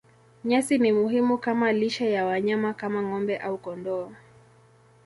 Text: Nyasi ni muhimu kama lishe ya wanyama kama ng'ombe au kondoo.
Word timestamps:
Nyasi 0.45 0.77
ni 0.77 0.91
muhimu 0.91 1.37
kama 1.37 1.71
lishe 1.71 2.05
ya 2.17 2.23
wanyama 2.29 2.71
kama 2.79 2.99
ng'ombe 3.03 3.35
au 3.47 3.57
kondoo. 3.63 4.07